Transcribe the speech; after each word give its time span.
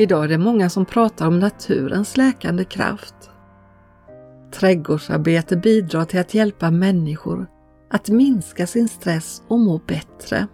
Idag 0.00 0.24
är 0.24 0.28
det 0.28 0.38
många 0.38 0.70
som 0.70 0.84
pratar 0.84 1.26
om 1.26 1.38
naturens 1.38 2.16
läkande 2.16 2.64
kraft. 2.64 3.30
Trädgårdsarbete 4.52 5.56
bidrar 5.56 6.04
till 6.04 6.20
att 6.20 6.34
hjälpa 6.34 6.70
människor 6.70 7.46
att 7.90 8.08
minska 8.08 8.66
sin 8.66 8.88
stress 8.88 9.42
och 9.48 9.58
må 9.58 9.78
bättre. 9.78 10.46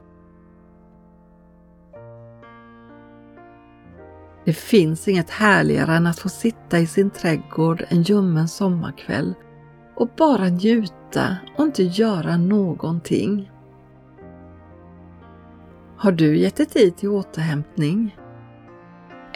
Det 4.45 4.53
finns 4.53 5.09
inget 5.09 5.31
härligare 5.31 5.97
än 5.97 6.07
att 6.07 6.19
få 6.19 6.29
sitta 6.29 6.79
i 6.79 6.87
sin 6.87 7.11
trädgård 7.11 7.85
en 7.89 8.03
ljummen 8.03 8.49
sommarkväll 8.49 9.35
och 9.97 10.09
bara 10.17 10.49
njuta 10.49 11.37
och 11.57 11.65
inte 11.65 11.83
göra 11.83 12.37
någonting. 12.37 13.51
Har 15.97 16.13
du 16.13 16.39
gett 16.39 16.57
dig 16.57 16.67
tid 16.67 16.97
till 16.97 17.09
återhämtning? 17.09 18.17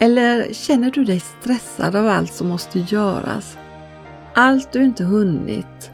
Eller 0.03 0.53
känner 0.53 0.91
du 0.91 1.05
dig 1.05 1.21
stressad 1.21 1.97
av 1.97 2.07
allt 2.07 2.33
som 2.33 2.49
måste 2.49 2.79
göras? 2.79 3.59
Allt 4.35 4.73
du 4.73 4.85
inte 4.85 5.05
hunnit, 5.05 5.91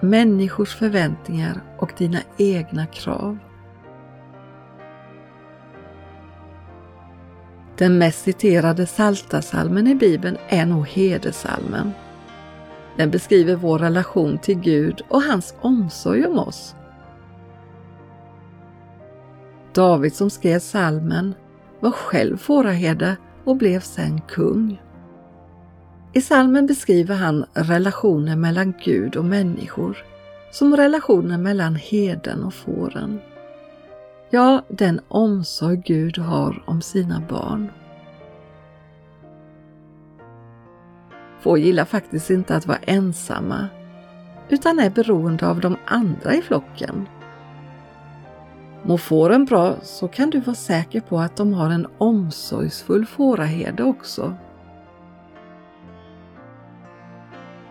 människors 0.00 0.74
förväntningar 0.74 1.62
och 1.78 1.92
dina 1.98 2.18
egna 2.36 2.86
krav. 2.86 3.38
Den 7.78 7.98
mest 7.98 8.24
citerade 8.24 8.86
saltasalmen 8.86 9.86
i 9.86 9.94
Bibeln 9.94 10.36
är 10.48 10.66
nog 10.66 10.88
Hedersalmen. 10.88 11.92
Den 12.96 13.10
beskriver 13.10 13.54
vår 13.54 13.78
relation 13.78 14.38
till 14.38 14.60
Gud 14.60 15.02
och 15.08 15.22
hans 15.22 15.54
omsorg 15.60 16.26
om 16.26 16.38
oss. 16.38 16.74
David 19.72 20.14
som 20.14 20.30
skrev 20.30 20.58
salmen 20.58 21.34
var 21.80 21.90
själv 21.90 22.36
fåraherde 22.36 23.16
och 23.46 23.56
blev 23.56 23.80
sen 23.80 24.20
kung. 24.20 24.82
I 26.12 26.20
salmen 26.20 26.66
beskriver 26.66 27.14
han 27.14 27.44
relationen 27.54 28.40
mellan 28.40 28.74
Gud 28.84 29.16
och 29.16 29.24
människor, 29.24 30.04
som 30.50 30.76
relationen 30.76 31.42
mellan 31.42 31.74
heden 31.74 32.44
och 32.44 32.54
fåren. 32.54 33.20
Ja, 34.30 34.62
den 34.68 35.00
omsorg 35.08 35.76
Gud 35.76 36.18
har 36.18 36.62
om 36.66 36.82
sina 36.82 37.22
barn. 37.28 37.70
Får 41.40 41.58
gillar 41.58 41.84
faktiskt 41.84 42.30
inte 42.30 42.56
att 42.56 42.66
vara 42.66 42.78
ensamma, 42.78 43.68
utan 44.48 44.78
är 44.78 44.90
beroende 44.90 45.48
av 45.48 45.60
de 45.60 45.76
andra 45.86 46.34
i 46.34 46.42
flocken. 46.42 47.08
Mår 48.88 48.96
fåren 48.96 49.44
bra 49.44 49.76
så 49.82 50.08
kan 50.08 50.30
du 50.30 50.40
vara 50.40 50.56
säker 50.56 51.00
på 51.00 51.18
att 51.18 51.36
de 51.36 51.52
har 51.52 51.70
en 51.70 51.86
omsorgsfull 51.98 53.06
fåraherde 53.06 53.82
också. 53.82 54.34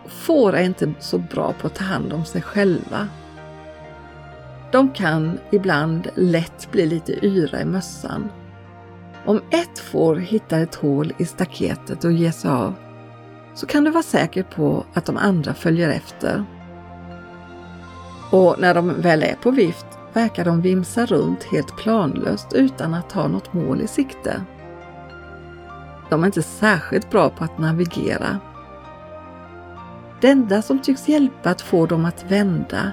Får 0.08 0.54
är 0.54 0.64
inte 0.64 0.94
så 1.00 1.18
bra 1.18 1.54
på 1.62 1.68
att 1.68 1.76
ta 1.76 1.84
hand 1.84 2.14
om 2.14 2.26
sig 2.26 2.42
själva. 2.42 3.08
De 4.72 4.90
kan 4.90 5.40
ibland 5.52 6.08
lätt 6.16 6.72
bli 6.72 6.86
lite 6.86 7.26
yra 7.26 7.62
i 7.62 7.66
mössan. 7.66 8.30
Om 9.26 9.42
ett 9.52 9.80
får 9.80 10.16
hittar 10.16 10.60
ett 10.60 10.76
hål 10.76 11.14
i 11.18 11.26
staketet 11.26 12.04
och 12.04 12.12
ger 12.12 12.32
sig 12.32 12.52
av 12.52 12.74
så 13.54 13.66
kan 13.66 13.84
du 13.84 13.92
vara 13.92 14.04
säker 14.04 14.44
på 14.44 14.86
att 14.94 15.06
de 15.06 15.18
andra 15.18 15.54
följer 15.54 15.90
efter. 15.90 16.46
Och 18.32 18.56
när 18.60 18.74
de 18.74 19.02
väl 19.02 19.24
är 19.24 19.36
på 19.36 19.52
vift 19.52 19.86
verkar 20.16 20.46
de 20.46 20.62
vimsa 20.62 21.06
runt 21.06 21.44
helt 21.44 21.78
planlöst 21.78 22.54
utan 22.54 22.94
att 22.94 23.12
ha 23.12 23.28
något 23.28 23.54
mål 23.54 23.82
i 23.82 23.88
sikte. 23.88 24.42
De 26.10 26.24
är 26.24 26.26
inte 26.26 26.44
särskilt 26.44 27.10
bra 27.10 27.30
på 27.30 27.44
att 27.44 27.58
navigera. 27.58 28.40
Det 30.22 30.30
enda 30.30 30.62
som 30.62 30.80
tycks 30.80 31.08
hjälpa 31.08 31.50
att 31.50 31.62
få 31.62 31.86
dem 31.86 32.06
att 32.06 32.32
vända 32.32 32.92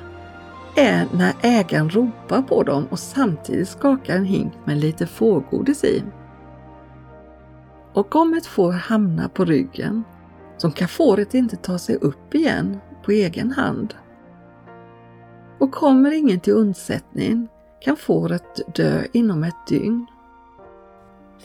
är 0.77 1.07
när 1.13 1.33
ägaren 1.43 1.91
ropar 1.91 2.43
på 2.43 2.63
dem 2.63 2.87
och 2.91 2.99
samtidigt 2.99 3.69
skakar 3.69 4.17
en 4.17 4.25
hink 4.25 4.53
med 4.65 4.77
lite 4.77 5.07
fårgodis 5.07 5.85
i. 5.85 6.03
Och 7.93 8.17
om 8.17 8.35
ett 8.35 8.47
får 8.47 8.73
hamnar 8.73 9.29
på 9.29 9.45
ryggen 9.45 10.05
så 10.57 10.71
kan 10.71 10.89
fåret 10.89 11.35
inte 11.35 11.57
ta 11.57 11.79
sig 11.79 11.97
upp 11.97 12.35
igen 12.35 12.79
på 13.05 13.13
egen 13.13 13.51
hand. 13.53 13.95
Och 15.63 15.73
kommer 15.73 16.13
ingen 16.13 16.41
till 16.41 16.53
undsättning 16.53 17.49
kan 17.81 17.97
fåret 17.97 18.75
dö 18.75 19.05
inom 19.13 19.45
ett 19.45 19.67
dygn. 19.69 20.07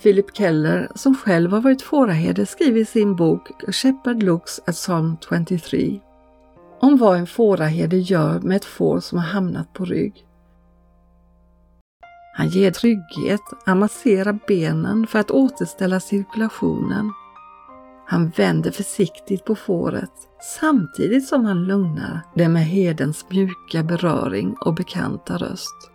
Philip 0.02 0.38
Keller, 0.38 0.92
som 0.96 1.16
själv 1.16 1.52
har 1.52 1.62
varit 1.62 1.82
fåraherde, 1.82 2.46
skriver 2.46 2.82
i 2.82 2.86
sin 2.86 3.16
bok 3.16 3.52
Shepherd 3.74 4.24
Looks 4.24 4.60
at 4.66 4.76
Psalm 4.76 5.18
23 5.48 6.00
om 6.80 6.98
vad 6.98 7.18
en 7.18 7.28
fåraherde 7.28 7.98
gör 7.98 8.40
med 8.40 8.58
ett 8.58 8.66
får 8.66 9.00
som 9.00 9.18
har 9.18 9.26
hamnat 9.26 9.74
på 9.74 9.86
rygg. 9.86 10.28
Han 12.38 12.48
ger 12.48 12.72
trygghet, 12.72 13.42
han 13.66 13.80
masserar 13.80 14.40
benen 14.48 15.08
för 15.08 15.20
att 15.20 15.32
återställa 15.32 16.00
cirkulationen. 16.00 17.12
Han 18.10 18.30
vänder 18.30 18.72
försiktigt 18.72 19.46
på 19.46 19.56
fåret 19.56 20.12
samtidigt 20.60 21.28
som 21.28 21.46
han 21.46 21.64
lugnar 21.64 22.22
det 22.36 22.48
med 22.48 22.66
hedens 22.66 23.26
mjuka 23.30 23.84
beröring 23.84 24.56
och 24.60 24.76
bekanta 24.76 25.38
röst. 25.38 25.92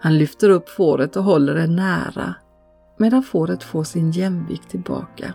Han 0.00 0.18
lyfter 0.18 0.50
upp 0.50 0.68
fåret 0.68 1.16
och 1.16 1.24
håller 1.24 1.54
det 1.54 1.66
nära 1.66 2.34
medan 2.98 3.22
fåret 3.22 3.62
får 3.62 3.84
sin 3.84 4.10
jämvikt 4.10 4.70
tillbaka. 4.70 5.32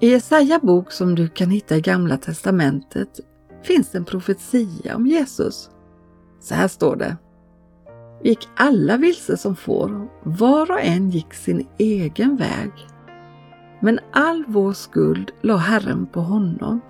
I 0.00 0.10
Jesaja 0.10 0.58
bok 0.58 0.92
som 0.92 1.14
du 1.14 1.28
kan 1.28 1.50
hitta 1.50 1.76
i 1.76 1.80
Gamla 1.80 2.16
testamentet 2.16 3.20
finns 3.62 3.94
en 3.94 4.04
profetia 4.04 4.96
om 4.96 5.06
Jesus. 5.06 5.70
Så 6.40 6.54
här 6.54 6.68
står 6.68 6.96
det 6.96 7.16
gick 8.24 8.48
alla 8.56 8.96
vilse 8.96 9.36
som 9.36 9.56
får, 9.56 10.08
var 10.22 10.70
och 10.70 10.80
en 10.80 11.10
gick 11.10 11.34
sin 11.34 11.66
egen 11.78 12.36
väg. 12.36 12.70
Men 13.80 14.00
all 14.12 14.44
vår 14.46 14.72
skuld 14.72 15.30
la 15.42 15.56
Herren 15.56 16.06
på 16.06 16.20
honom. 16.20 16.80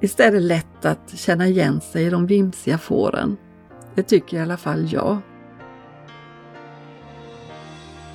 Visst 0.00 0.20
är 0.20 0.32
det 0.32 0.40
lätt 0.40 0.84
att 0.84 1.18
känna 1.18 1.46
igen 1.46 1.80
sig 1.80 2.04
i 2.06 2.10
de 2.10 2.26
vimsiga 2.26 2.78
fåren. 2.78 3.36
Det 3.94 4.02
tycker 4.02 4.36
i 4.36 4.40
alla 4.40 4.56
fall 4.56 4.92
jag. 4.92 5.18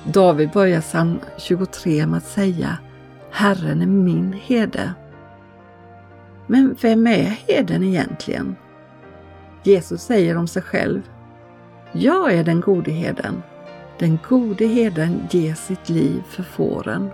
David 0.04 0.50
börjar 0.50 0.80
psalm 0.80 1.20
23 1.38 2.06
med 2.06 2.16
att 2.16 2.26
säga 2.26 2.78
Herren 3.30 3.82
är 3.82 3.86
min 3.86 4.32
herde. 4.32 4.94
Men 6.46 6.76
vem 6.80 7.06
är 7.06 7.22
heden 7.22 7.82
egentligen? 7.82 8.56
Jesus 9.62 10.02
säger 10.02 10.36
om 10.36 10.46
sig 10.46 10.62
själv 10.62 11.02
Jag 11.92 12.32
är 12.34 12.44
den 12.44 12.60
gode 12.60 12.90
heden. 12.90 13.42
Den 13.98 14.18
gode 14.28 14.66
heden 14.66 15.20
ger 15.30 15.54
sitt 15.54 15.88
liv 15.88 16.22
för 16.28 16.42
fåren. 16.42 17.10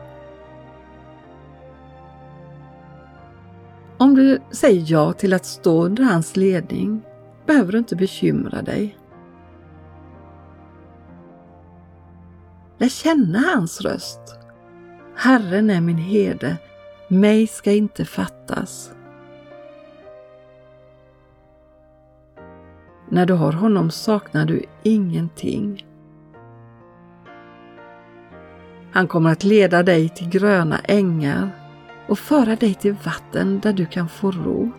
Om 3.98 4.14
du 4.14 4.38
säger 4.50 4.84
ja 4.86 5.12
till 5.12 5.32
att 5.32 5.46
stå 5.46 5.84
under 5.84 6.04
hans 6.04 6.36
ledning 6.36 7.02
behöver 7.46 7.72
du 7.72 7.78
inte 7.78 7.96
bekymra 7.96 8.62
dig. 8.62 8.98
Lär 12.78 12.88
känna 12.88 13.38
hans 13.38 13.80
röst. 13.80 14.20
Herren 15.16 15.70
är 15.70 15.80
min 15.80 15.98
herde, 15.98 16.56
mig 17.08 17.46
ska 17.46 17.72
inte 17.72 18.04
fattas. 18.04 18.95
När 23.16 23.26
du 23.26 23.34
har 23.34 23.52
honom 23.52 23.90
saknar 23.90 24.46
du 24.46 24.62
ingenting. 24.82 25.86
Han 28.92 29.08
kommer 29.08 29.32
att 29.32 29.44
leda 29.44 29.82
dig 29.82 30.08
till 30.08 30.28
gröna 30.28 30.78
ängar 30.78 31.50
och 32.08 32.18
föra 32.18 32.56
dig 32.56 32.74
till 32.74 32.96
vatten 33.04 33.60
där 33.60 33.72
du 33.72 33.86
kan 33.86 34.08
få 34.08 34.30
ro. 34.30 34.70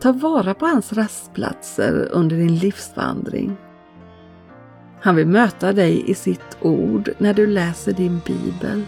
Ta 0.00 0.12
vara 0.12 0.54
på 0.54 0.66
hans 0.66 0.92
rastplatser 0.92 2.08
under 2.12 2.36
din 2.36 2.56
livsvandring. 2.56 3.56
Han 5.00 5.16
vill 5.16 5.26
möta 5.26 5.72
dig 5.72 6.10
i 6.10 6.14
sitt 6.14 6.56
ord 6.60 7.10
när 7.18 7.34
du 7.34 7.46
läser 7.46 7.92
din 7.92 8.20
bibel, 8.26 8.82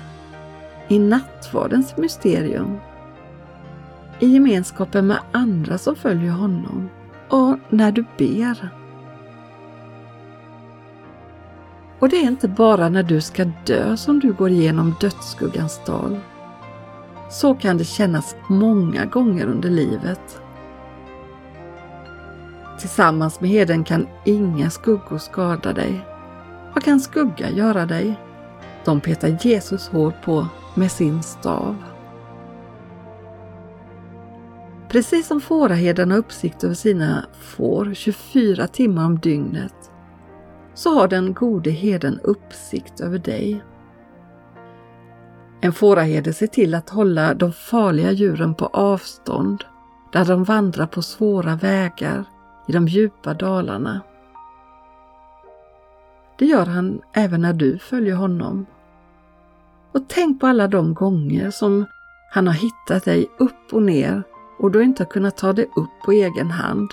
i 0.89 0.99
nattvardens 0.99 1.97
mysterium, 1.97 2.79
i 4.21 4.27
gemenskapen 4.27 5.07
med 5.07 5.19
andra 5.33 5.79
som 5.79 5.97
följer 5.97 6.33
honom 6.33 6.89
och 7.29 7.59
när 7.69 7.93
du 7.93 8.05
ber. 8.19 8.71
Och 11.99 12.09
det 12.09 12.17
är 12.17 12.29
inte 12.29 12.49
bara 12.49 12.89
när 12.89 13.03
du 13.03 13.21
ska 13.21 13.45
dö 13.67 13.97
som 13.97 14.21
du 14.21 14.33
går 14.33 14.51
igenom 14.51 14.95
dödsskuggans 15.01 15.81
dal. 15.87 16.19
Så 17.31 17.55
kan 17.55 17.79
det 17.79 17.85
kännas 17.85 18.37
många 18.49 19.05
gånger 19.05 19.47
under 19.47 19.71
livet. 19.71 20.41
Tillsammans 22.79 23.41
med 23.41 23.51
heden 23.51 23.85
kan 23.85 24.07
inga 24.25 24.71
skuggor 24.71 25.19
skada 25.19 25.73
dig. 25.73 26.07
Vad 26.75 26.85
kan 26.85 27.01
skugga 27.01 27.51
göra 27.51 27.87
dig? 27.87 28.21
De 28.85 29.01
petar 29.01 29.39
Jesus 29.41 29.89
hår 29.89 30.13
på 30.25 30.47
med 30.75 30.91
sin 30.91 31.23
stav. 31.23 31.77
Precis 34.97 35.27
som 35.27 35.41
fåraherden 35.41 36.11
har 36.11 36.19
uppsikt 36.19 36.65
över 36.65 36.75
sina 36.75 37.27
får 37.41 37.95
24 37.95 38.67
timmar 38.67 39.07
om 39.07 39.19
dygnet 39.19 39.91
så 40.75 40.95
har 40.95 41.09
den 41.09 41.35
gode 41.35 41.71
herden 41.71 42.21
uppsikt 42.23 43.01
över 43.01 43.19
dig. 43.19 43.65
En 45.61 45.73
fåraherde 45.73 46.33
ser 46.33 46.47
till 46.47 46.75
att 46.75 46.91
hålla 46.91 47.35
de 47.35 47.53
farliga 47.53 48.13
djuren 48.13 48.55
på 48.55 48.67
avstånd 48.67 49.65
där 50.13 50.25
de 50.25 50.45
vandrar 50.45 50.87
på 50.87 51.03
svåra 51.03 51.57
vägar 51.57 52.25
i 52.69 52.73
de 52.73 52.89
djupa 52.89 53.35
dalarna. 53.35 54.01
Det 56.39 56.47
gör 56.47 56.67
han 56.67 57.01
även 57.13 57.41
när 57.43 57.53
du 57.53 57.79
följer 57.79 58.15
honom. 58.15 58.67
Och 59.93 60.09
tänk 60.09 60.41
på 60.41 60.47
alla 60.47 60.69
de 60.69 60.95
gånger 60.95 61.51
som 61.51 61.87
han 62.31 62.47
har 62.47 62.55
hittat 62.55 63.05
dig 63.05 63.27
upp 63.39 63.73
och 63.73 63.83
ner 63.83 64.23
och 64.59 64.71
du 64.71 64.83
inte 64.83 65.03
har 65.03 65.11
kunnat 65.11 65.37
ta 65.37 65.53
dig 65.53 65.71
upp 65.77 65.91
på 66.05 66.13
egen 66.13 66.51
hand. 66.51 66.91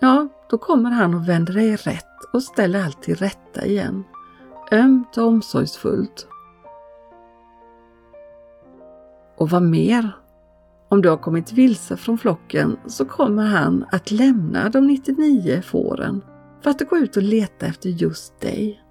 Ja, 0.00 0.28
då 0.50 0.58
kommer 0.58 0.90
han 0.90 1.14
och 1.14 1.28
vänder 1.28 1.52
dig 1.52 1.76
rätt 1.76 2.04
och 2.32 2.42
ställer 2.42 2.84
allt 2.84 3.02
till 3.02 3.16
rätta 3.16 3.66
igen. 3.66 4.04
Ömt 4.72 5.16
och 5.16 5.24
omsorgsfullt. 5.24 6.28
Och 9.36 9.50
vad 9.50 9.62
mer? 9.62 10.10
Om 10.88 11.02
du 11.02 11.08
har 11.08 11.16
kommit 11.16 11.52
vilse 11.52 11.96
från 11.96 12.18
flocken 12.18 12.76
så 12.86 13.04
kommer 13.04 13.46
han 13.46 13.84
att 13.92 14.10
lämna 14.10 14.68
de 14.68 14.86
99 14.86 15.62
fåren 15.62 16.24
för 16.62 16.70
att 16.70 16.88
gå 16.90 16.96
ut 16.96 17.16
och 17.16 17.22
leta 17.22 17.66
efter 17.66 17.88
just 17.88 18.40
dig. 18.40 18.82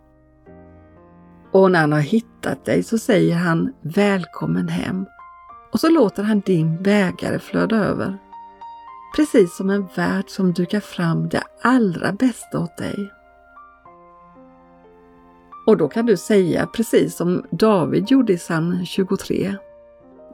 Och 1.51 1.71
när 1.71 1.79
han 1.79 1.91
har 1.91 1.99
hittat 1.99 2.65
dig 2.65 2.83
så 2.83 2.97
säger 2.97 3.35
han 3.35 3.73
Välkommen 3.81 4.67
hem 4.67 5.05
och 5.71 5.79
så 5.79 5.89
låter 5.89 6.23
han 6.23 6.39
din 6.39 6.83
bägare 6.83 7.39
flöda 7.39 7.75
över. 7.75 8.17
Precis 9.15 9.55
som 9.55 9.69
en 9.69 9.87
värld 9.95 10.25
som 10.27 10.53
dukar 10.53 10.79
fram 10.79 11.29
det 11.29 11.43
allra 11.61 12.11
bästa 12.11 12.59
åt 12.59 12.77
dig. 12.77 13.13
Och 15.65 15.77
då 15.77 15.87
kan 15.87 16.05
du 16.05 16.17
säga 16.17 16.67
precis 16.67 17.15
som 17.15 17.45
David 17.51 18.11
gjorde 18.11 18.33
i 18.33 18.37
psalm 18.37 18.85
23. 18.85 19.55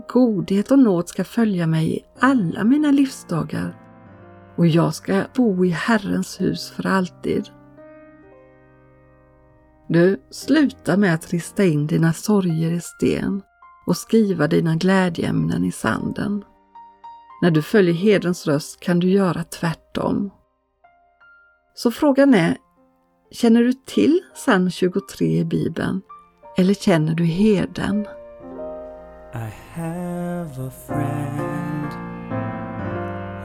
Godhet 0.07 0.71
och 0.71 0.79
nåd 0.79 1.09
ska 1.09 1.23
följa 1.23 1.67
mig 1.67 1.97
i 1.97 2.05
alla 2.19 2.63
mina 2.63 2.91
livsdagar 2.91 3.75
och 4.55 4.67
jag 4.67 4.93
ska 4.93 5.23
bo 5.35 5.65
i 5.65 5.69
Herrens 5.69 6.41
hus 6.41 6.71
för 6.71 6.87
alltid. 6.87 7.49
Du, 9.87 10.21
sluta 10.29 10.97
med 10.97 11.13
att 11.13 11.33
rista 11.33 11.65
in 11.65 11.87
dina 11.87 12.13
sorger 12.13 12.71
i 12.71 12.81
sten 12.81 13.41
och 13.85 13.97
skriva 13.97 14.47
dina 14.47 14.75
glädjeämnen 14.75 15.65
i 15.65 15.71
sanden. 15.71 16.43
När 17.41 17.51
du 17.51 17.61
följer 17.61 17.93
herdens 17.93 18.47
röst 18.47 18.79
kan 18.79 18.99
du 18.99 19.09
göra 19.09 19.43
tvärtom. 19.43 20.31
Så 21.75 21.91
frågan 21.91 22.33
är, 22.33 22.57
känner 23.31 23.63
du 23.63 23.73
till 23.73 24.19
psalm 24.33 24.69
23 24.69 25.27
i 25.39 25.45
Bibeln 25.45 26.01
eller 26.57 26.73
känner 26.73 27.15
du 27.15 27.23
herden? 27.25 28.07
I 29.33 29.51
have 29.73 30.67
a 30.67 30.71
friend 30.87 31.91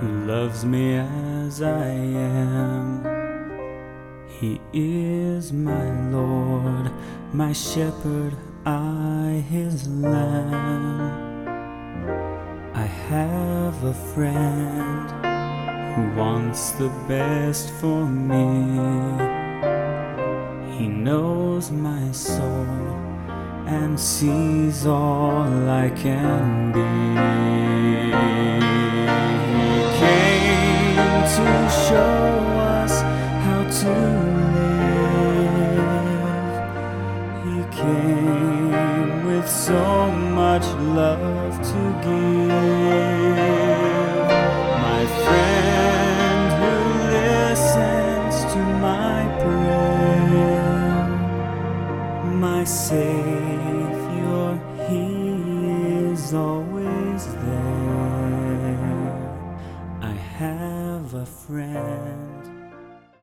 who 0.00 0.26
loves 0.26 0.64
me 0.64 0.98
as 0.98 1.60
I 1.60 2.16
am. 2.16 3.04
He 4.40 4.60
is 4.72 5.52
my 5.52 6.10
Lord, 6.12 6.90
my 7.32 7.54
shepherd, 7.54 8.36
I 8.66 9.44
his 9.48 9.88
lamb. 9.88 11.28
I 12.74 12.86
have 13.10 13.84
a 13.84 13.94
friend 13.94 15.10
who 15.94 16.20
wants 16.20 16.72
the 16.72 16.88
best 17.08 17.70
for 17.80 18.04
me. 18.06 18.46
He 20.76 20.86
knows 20.88 21.70
my 21.70 22.10
soul 22.12 22.66
and 23.66 23.98
sees 23.98 24.86
all 24.86 25.68
I 25.68 25.90
can 25.90 26.72
be. 26.72 26.80
He 29.58 29.82
came 29.98 30.96
to 31.36 31.70
show 31.86 32.47
my 52.90 53.47